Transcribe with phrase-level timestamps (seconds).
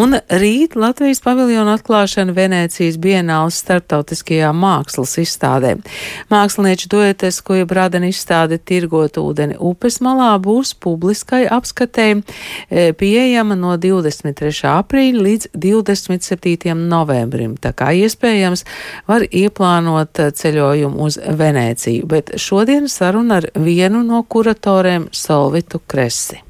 [0.00, 5.74] Un rīt Latvijas paviljona atklāšana Venēcijas Bienāles starptautiskajā mākslas izstādē.
[6.32, 13.76] Mākslinieču duetes, ko iebrādena izstāde Tirgot ūdeni upes malā, būs publiskai apskatē e, pieejama no
[13.76, 14.54] 23.
[14.72, 16.72] aprīļa līdz 27.
[16.80, 17.58] novembrim.
[17.60, 18.64] Tā kā iespējams
[19.10, 26.46] var ieplānot ceļojumu uz Venēciju, bet šodien saruna ar vienu no kuratoriem Solvitu Kresi.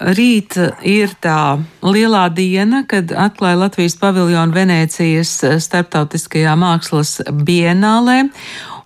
[0.00, 0.56] Rīt
[0.88, 8.22] ir tā lielā diena, kad atklāja Latvijas paviljonu Venēcijas starptautiskajā mākslas bienālē.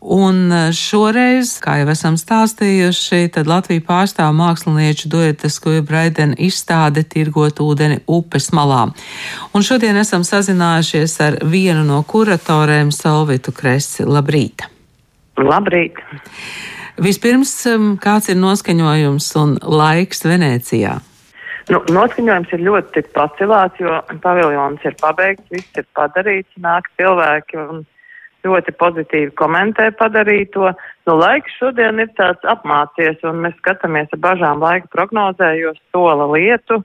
[0.04, 7.06] Un šoreiz, kā jau esam stāstījuši, tad Latvija pārstāv mākslinieču duetas, ko ir Braidena izstāde
[7.06, 8.82] tirgot ūdeni upes malā.
[9.54, 14.04] Un šodien esam sazinājušies ar vienu no kuratoriem Solvitu Kresi.
[14.04, 14.66] Labrīt!
[15.38, 16.02] Labrīt!
[17.02, 21.00] Vispirms, um, kāds ir noskaņojums un laiks Venecijā?
[21.72, 27.82] Nu, noskaņojums ir ļoti pacelāts, jo paviljons ir pabeigts, viss ir padarīts, nāk cilvēki un
[28.44, 30.70] ļoti pozitīvi komentē padarīto.
[31.08, 36.28] Nu, laiks šodien ir tāds apmācies, un mēs skatāmies ar bažām laika prognozē, jo sola
[36.36, 36.82] lietu,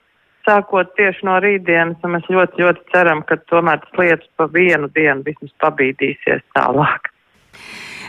[0.48, 4.90] sākot tieši no rītdienas, un mēs ļoti, ļoti ceram, ka tomēr tas lietus pa vienu
[4.96, 7.12] dienu vismaz pabīdīsies tālāk.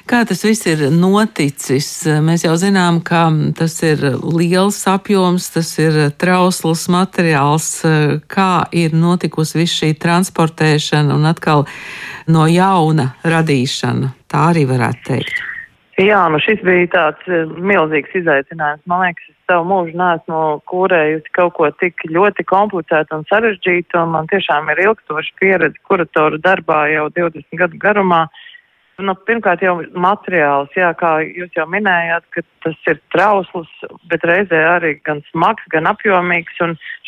[0.08, 1.88] Kā tas viss ir noticis?
[2.24, 3.26] Mēs jau zinām, ka
[3.58, 7.68] tas ir liels apjoms, tas ir trausls materiāls,
[8.30, 11.66] kā ir notikusi viss šī transportēšana un atkal
[12.30, 14.14] no jauna radīšana.
[14.30, 15.46] Tā arī varētu teikt.
[16.00, 18.80] Jā, nu šis bija tāds eh, milzīgs izaicinājums.
[18.88, 20.38] Man liekas, es savu mūžu neesmu
[20.70, 26.40] kūrējusi kaut ko tik ļoti komplicētu un sarežģītu, un man tiešām ir ilgstoša pieredze kuratoru
[26.40, 28.22] darbā jau 20 gadu garumā.
[29.00, 32.26] Nu, pirmkārt, jau materiāls, jā, kā jūs jau minējāt,
[32.64, 33.70] tas ir trausls,
[34.10, 36.58] bet reizē arī gan smags, gan apjomīgs.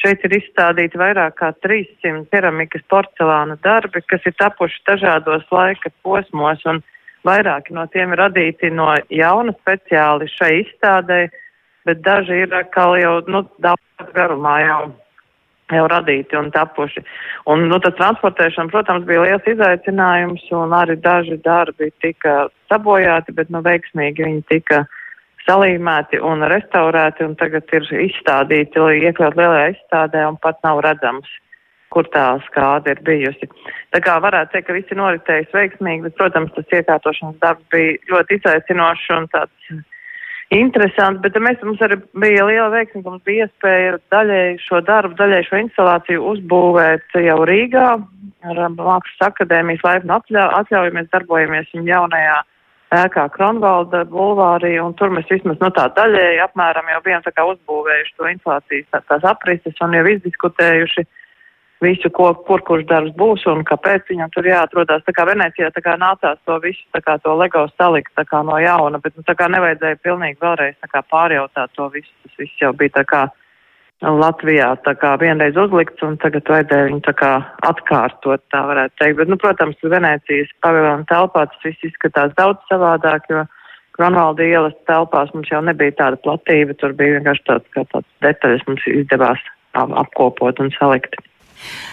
[0.00, 6.64] Šeit ir izstādīti vairāk kā 300 keramikas porcelāna darbi, kas ir tapuši dažādos laika posmos,
[6.66, 6.82] un
[7.26, 11.26] vairāki no tiem ir radīti no jauna speciāli šai izstādē,
[11.86, 14.82] bet daži ir atkal jau nu, daudz garumā jau
[15.76, 17.02] jau radīti un tapuši.
[17.52, 23.52] Un, nu, tas transportēšana, protams, bija liels izaicinājums, un arī daži darbi tika sabojāti, bet,
[23.54, 24.84] nu, veiksmīgi viņi tika
[25.46, 31.30] salīmēti un restaurēti, un tagad ir izstādīti, iekļaut lielajā izstādē, un pat nav redzams,
[31.92, 33.48] kur tā skāde ir bijusi.
[33.92, 38.38] Tā kā varētu teikt, ka visi noritējis veiksmīgi, bet, protams, tas iekārtošanas darbs bija ļoti
[38.40, 39.72] izaicinošs un tāds
[40.52, 45.16] interesanti, bet mēs, mums arī bija liela veiksme, ka mums bija iespēja daļai šo darbu,
[45.18, 47.88] daļai šo instalāciju uzbūvēt jau Rīgā
[48.50, 50.96] ar Mākslas akadēmijas laipnu atļauju.
[50.96, 52.38] Mēs darbojamies viņa jaunajā
[52.92, 57.32] ēkā Kronvalda bulvārī, un tur mēs vismaz no nu, tā daļēji apmēram jau bijām tā
[57.32, 61.06] kā uzbūvējuši to inflācijas tā, tās aprises un jau izdiskutējuši
[61.82, 65.04] visu, ko, kur kurš darbs būs un kāpēc viņam tur jāatrodas.
[65.06, 68.42] Tā kā Venecijā tā kā nācās to visu, tā kā to Lego salikt tā kā
[68.46, 72.10] no jauna, bet nu, tā kā nevajadzēja pilnīgi vēlreiz tā kā pārjautāt to visu.
[72.24, 73.22] Tas viss jau bija tā kā
[74.02, 77.32] Latvijā tā kā vienreiz uzlikts un tagad vajadzēja viņu tā kā
[77.68, 79.18] atkārtot, tā varētu teikt.
[79.20, 83.44] Bet, nu, protams, Venecijas paviljona telpā tas viss izskatās daudz savādāk, jo
[83.92, 88.64] Kronvalda ielas telpās mums jau nebija tāda platība, tur bija vienkārši tāds, kā tāds detaļas
[88.66, 89.44] mums izdevās
[89.76, 91.14] apkopot un salikt.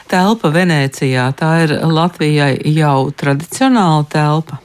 [0.09, 4.59] Telpa Venecijā, tā ir Latvijai jau tradicionāla telpa.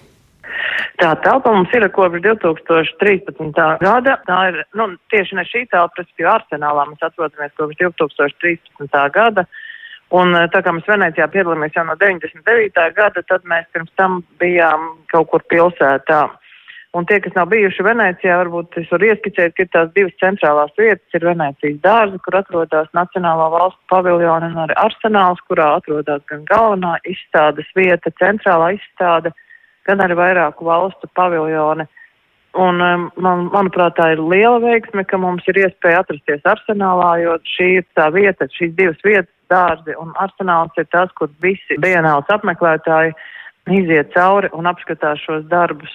[1.01, 3.61] Tā telpa mums ir kopš 2013.
[3.83, 4.17] gada.
[4.29, 9.01] Tā ir nu, tieši ne šī telpa, respektīvi arsenālā mēs atrodamies kopš 2013.
[9.15, 9.47] gada.
[10.15, 12.87] Un tā kā mēs Venecijā piedalāmies jau no 99.
[12.95, 16.29] gada, tad mēs pirms tam bijām kaut kur pilsētā.
[16.95, 20.71] Un tie, kas nav bijuši Venecijā, varbūt es varu ieskicēt, ka ir tās divas centrālās
[20.79, 21.17] vietas.
[21.17, 26.95] Ir Venecijas dārza, kur atrodas Nacionālā valsts paviljona, un arī arsenāls, kurā atrodas gan galvenā
[27.11, 29.35] izstādes vieta, centrālā izstāde,
[29.89, 31.89] gan arī vairāku valstu paviljoni.
[32.55, 37.39] Un, um, man, manuprāt, tā ir liela veiksme, ka mums ir iespēja atrasties arsenālā, jo
[37.57, 42.31] šī ir tā vieta, šīs divas vietas, dārzi un arsenāls ir tas, kur visi dienāls
[42.31, 43.17] apmeklētāji
[43.75, 45.91] iziet cauri un apskatās šos darbus.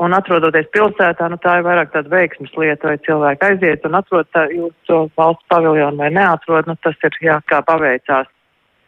[0.00, 4.26] Un atrodoties pilsētā, nu, tā ir vairāk tāda veiksmes lieta, vai cilvēki aiziet un atrod
[4.32, 4.46] tā,
[4.88, 8.30] to valsts paviljonu vai neatrod, nu, tas ir jā, kā paveicās.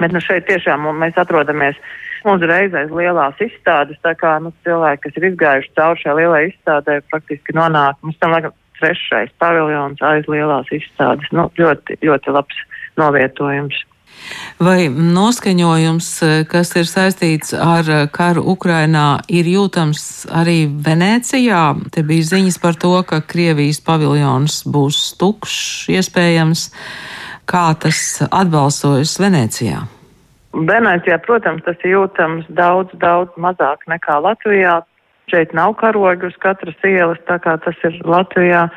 [0.02, 1.78] Bet nu, šeit tiešām mēs atrodamies
[2.26, 6.98] uzreiz aiz lielās izstādes, tā kā nu, cilvēki, kas ir izgājuši cauri šai lielai izstādē,
[7.12, 11.30] praktiski nonāk, mums tam laikam trešais paviljons aiz lielās izstādes.
[11.36, 12.62] Nu, ļoti, ļoti labs
[13.00, 13.84] novietojums.
[14.62, 16.08] Vai noskaņojums,
[16.48, 21.64] kas ir saistīts ar karu Ukrainā, ir jūtams arī Venecijā?
[21.92, 26.68] Te bija ziņas par to, ka Krievijas paviljons būs tukšs iespējams.
[27.50, 27.98] Kā tas
[28.30, 29.82] atbalsojas Venecijā?
[30.54, 34.80] Venecijā, protams, tas ir jūtams daudz, daudz mazāk nekā Latvijā.
[35.32, 38.68] Šeit nav karogi uz katras ielas, tā kā tas ir Latvijā.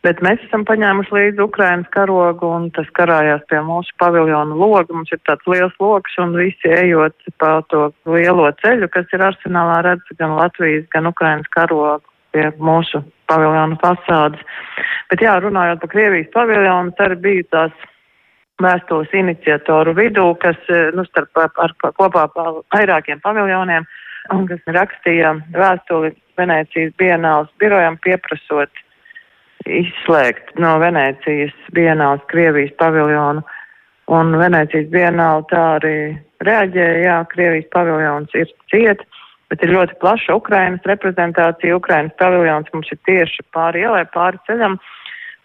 [0.00, 4.94] Bet mēs esam paņēmuši līdzi Ukrainas karogu un tas karājās pie mūsu paviljonu loga.
[4.96, 9.82] Mums ir tāds liels loks un visi ejot pa to lielo ceļu, kas ir arsenālā
[9.84, 12.00] redz gan Latvijas, gan Ukrainas karogu
[12.32, 14.40] pie mūsu paviljonu fasādes.
[15.12, 17.86] Bet jā, runājot par Krievijas paviljonu, arī bija tās
[18.64, 20.56] vēstules iniciatoru vidū, kas,
[20.96, 22.28] nu, starp ar, ar, kopā
[22.72, 23.84] vairākiem paviljoniem,
[24.32, 28.72] un kas rakstīja vēstuli Venēcijas bienāls birojam pieprasot
[29.68, 33.42] izslēgt no Venēcijas bienāls Krievijas paviljonu.
[34.10, 35.96] Un Venēcijas bienāla tā arī
[36.46, 39.04] reaģēja, jā, Krievijas paviljons ir ciet,
[39.50, 41.76] bet ir ļoti plaša Ukrainas reprezentācija.
[41.76, 44.80] Ukrainas paviljons mums ir tieši pāri ielai, pāri ceļam.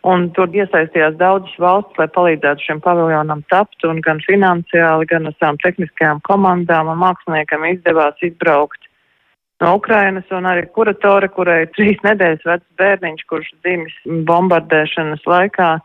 [0.05, 5.33] Un tur iesaistījās daudzas valsts, lai palīdzētu šiem paviljonam tapt, un gan finansiāli, gan ar
[5.39, 8.85] savām tehniskajām komandām un māksliniekam izdevās izbraukt
[9.63, 15.75] no Ukrainas, un arī kuratore, kurai ir trīs nedēļas vecs bērniņš, kurš dzimis bombardēšanas laikā.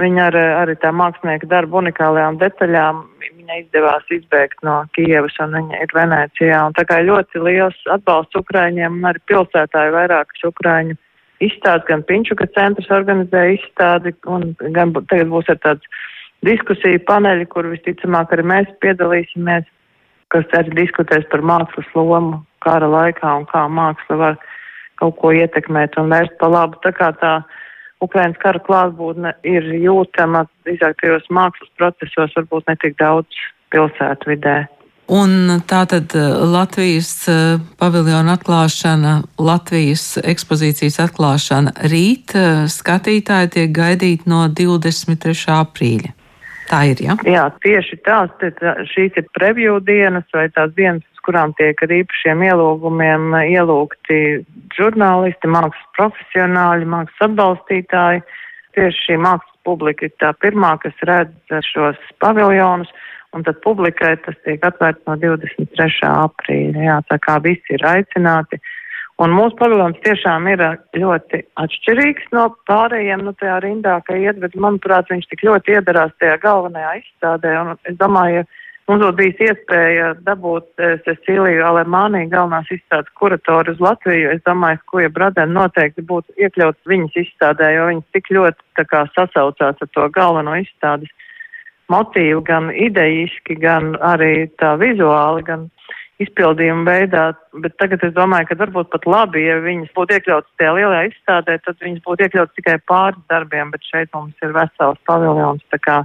[0.00, 5.82] Viņa ar arī tā mākslinieka darba unikālajām detaļām, viņa izdevās izbēgt no Kievas, un viņa
[5.84, 6.62] ir Venecijā.
[6.70, 10.96] Un tā kā ļoti liels atbalsts Ukraiņiem, un arī pilsētā ir vairākas Ukraiņu
[11.44, 16.00] izstādes, gan Pinčuka centrs organizē izstādi, un gan tagad būs ar tāds
[16.48, 19.68] diskusiju paneļi, kur visticamāk arī mēs piedalīsimies,
[20.32, 24.40] kas arī diskutēs par mākslas lomu kara laikā un kā māksla var
[25.00, 26.80] kaut ko ietekmēt un vērst pa labu.
[26.84, 27.38] Tā kā tā
[28.04, 33.40] Ukrainas kara klātbūtne ir jūtama drīzāk tajos mākslas procesos, varbūt ne tik daudz
[33.72, 34.58] pilsētu vidē.
[35.10, 43.72] Un tā tad eh, Latvijas eh, paviljona atklāšana, Latvijas ekspozīcijas atklāšana rīt eh, skatītāji tiek
[43.74, 45.34] gaidīti no 23.
[45.56, 46.14] aprīļa.
[46.70, 47.16] Tā ir, ja?
[47.26, 48.30] Jā, tieši tās,
[48.92, 54.18] šīs ir preview dienas vai tās dienas, kurām tiek ar īpašiem ielūgumiem ielūgti
[54.74, 58.24] žurnālisti, mākslas profesionāļi, mākslas atbalstītāji.
[58.74, 62.90] Tieši šī mākslas publika ir tā pirmā, kas redz šos paviljonus,
[63.36, 66.10] un tad publikai tas tiek atvērts no 23.
[66.10, 66.84] aprīļa.
[66.88, 68.58] Jā, tā kā visi ir aicināti.
[69.20, 70.62] Un mūsu paviljons tiešām ir
[70.96, 76.14] ļoti atšķirīgs no pārējiem, nu, tajā rindā, ka iet, bet, manuprāt, viņš tik ļoti iedarās
[76.22, 77.52] tajā galvenajā izstādē.
[77.60, 78.48] Un es domāju, ja
[78.90, 84.90] mums būtu bijis iespēja dabūt Cecīliju Alemānī galvenās izstādes kuratoru uz Latviju, es domāju, ka
[84.94, 90.08] Kuja Bradena noteikti būtu iekļauts viņas izstādē, jo viņas tik ļoti kā sasaucās ar to
[90.14, 91.12] galveno izstādes
[91.90, 95.68] motīvu, gan idejiski, gan arī tā vizuāli, gan
[96.20, 97.22] izpildījuma veidā,
[97.64, 101.56] bet tagad es domāju, ka varbūt pat labi, ja viņas būtu iekļautas tajā lielajā izstādē,
[101.64, 105.96] tad viņas būtu iekļautas tikai pāris darbiem, bet šeit mums ir vesels paviljons, tā kā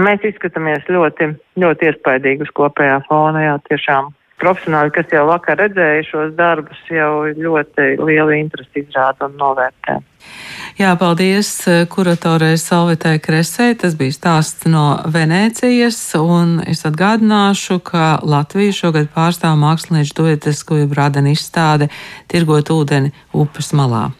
[0.00, 6.04] mēs izskatāmies ļoti, ļoti iespaidīgi uz kopējā fona, jā, tiešām profesionāļi, kas jau vakar redzēja
[6.10, 9.96] šos darbus, jau ļoti lielu interesi izrāda un novērtē.
[10.76, 11.48] Jā, paldies
[11.88, 13.70] kuratorai Salvitai Kresē.
[13.80, 20.82] Tas bija stāsts no Venēcijas, un es atgādināšu, ka Latvija šogad pārstāv mākslinieču dojoties, ko
[20.82, 21.88] jau brādena izstāde
[22.28, 24.10] Tirgot ūdeni upes malā.